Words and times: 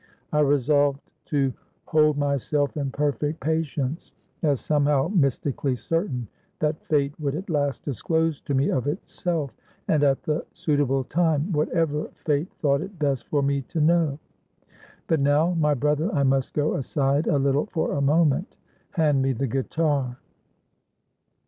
I 0.33 0.39
resolved 0.39 0.99
to 1.25 1.53
hold 1.85 2.17
myself 2.17 2.75
in 2.75 2.89
perfect 2.89 3.39
patience, 3.39 4.13
as 4.41 4.59
somehow 4.59 5.09
mystically 5.09 5.75
certain, 5.75 6.27
that 6.57 6.83
Fate 6.87 7.13
would 7.19 7.35
at 7.35 7.51
last 7.51 7.85
disclose 7.85 8.41
to 8.45 8.55
me, 8.55 8.69
of 8.71 8.87
itself, 8.87 9.53
and 9.87 10.03
at 10.03 10.23
the 10.23 10.43
suitable 10.53 11.03
time, 11.03 11.51
whatever 11.51 12.09
Fate 12.15 12.51
thought 12.63 12.81
it 12.81 12.97
best 12.97 13.27
for 13.27 13.43
me 13.43 13.61
to 13.67 13.79
know. 13.79 14.17
But 15.05 15.19
now, 15.19 15.53
my 15.53 15.75
brother, 15.75 16.11
I 16.11 16.23
must 16.23 16.55
go 16.55 16.73
aside 16.77 17.27
a 17.27 17.37
little 17.37 17.67
for 17.67 17.91
a 17.91 18.01
moment. 18.01 18.57
Hand 18.93 19.21
me 19.21 19.33
the 19.33 19.45
guitar." 19.45 20.17